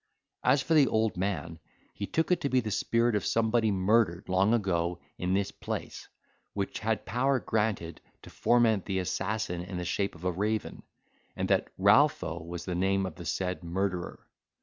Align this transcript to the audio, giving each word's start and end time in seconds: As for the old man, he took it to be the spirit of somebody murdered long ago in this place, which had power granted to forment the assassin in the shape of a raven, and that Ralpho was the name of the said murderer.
As 0.43 0.63
for 0.63 0.73
the 0.73 0.87
old 0.87 1.15
man, 1.15 1.59
he 1.93 2.07
took 2.07 2.31
it 2.31 2.41
to 2.41 2.49
be 2.49 2.59
the 2.59 2.71
spirit 2.71 3.13
of 3.15 3.23
somebody 3.23 3.69
murdered 3.69 4.29
long 4.29 4.51
ago 4.51 4.99
in 5.19 5.35
this 5.35 5.51
place, 5.51 6.07
which 6.53 6.79
had 6.79 7.05
power 7.05 7.39
granted 7.39 8.01
to 8.23 8.31
forment 8.31 8.85
the 8.85 8.97
assassin 8.97 9.61
in 9.61 9.77
the 9.77 9.85
shape 9.85 10.15
of 10.15 10.25
a 10.25 10.31
raven, 10.31 10.81
and 11.35 11.49
that 11.49 11.69
Ralpho 11.77 12.43
was 12.43 12.65
the 12.65 12.73
name 12.73 13.05
of 13.05 13.13
the 13.13 13.25
said 13.25 13.63
murderer. 13.63 14.25